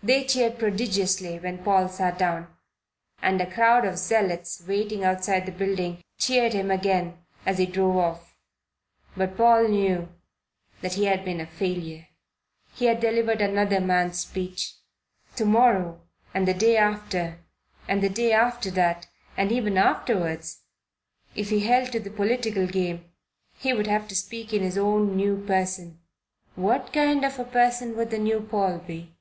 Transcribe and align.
They 0.00 0.22
cheered 0.22 0.60
prodigiously 0.60 1.40
when 1.40 1.64
Paul 1.64 1.88
sat 1.88 2.18
down, 2.18 2.54
and 3.20 3.40
a 3.40 3.52
crowd 3.52 3.84
of 3.84 3.98
zealots 3.98 4.62
waiting 4.64 5.02
outside 5.02 5.44
the 5.44 5.50
building 5.50 6.04
cheered 6.18 6.52
him 6.52 6.70
again 6.70 7.18
as 7.44 7.58
he 7.58 7.66
drove 7.66 7.96
off. 7.96 8.36
But 9.16 9.36
Paul 9.36 9.66
knew 9.66 10.08
that 10.82 10.94
he 10.94 11.06
had 11.06 11.24
been 11.24 11.40
a 11.40 11.48
failure. 11.48 12.06
He 12.76 12.84
had 12.84 13.00
delivered 13.00 13.40
another 13.40 13.80
man's 13.80 14.20
speech. 14.20 14.76
To 15.34 15.44
morrow 15.44 16.00
and 16.32 16.46
the 16.46 16.54
day 16.54 16.76
after 16.76 17.40
and 17.88 18.00
the 18.00 18.08
day 18.08 18.30
after 18.30 18.70
that, 18.70 19.08
and 19.36 19.50
ever 19.50 19.76
afterwards, 19.76 20.60
if 21.34 21.50
he 21.50 21.66
held 21.66 21.90
to 21.90 21.98
the 21.98 22.08
political 22.10 22.68
game, 22.68 23.10
he 23.58 23.72
would 23.72 23.88
have 23.88 24.06
to 24.06 24.14
speak 24.14 24.52
in 24.52 24.62
his 24.62 24.78
own 24.78 25.16
new 25.16 25.44
person. 25.44 25.98
What 26.54 26.92
kind 26.92 27.24
of 27.24 27.40
a 27.40 27.44
person 27.44 27.96
would 27.96 28.10
the 28.10 28.18
new 28.18 28.38
Paul 28.42 28.78
be? 28.78 29.16